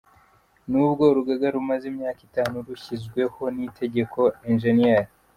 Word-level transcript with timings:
Nubwo 0.69 1.03
urugaga 1.11 1.47
rumaze 1.55 1.85
imyaka 1.91 2.21
itanu 2.27 2.55
rushyizweho 2.67 3.41
n’itegeko, 3.55 4.19
Eng. 4.49 4.63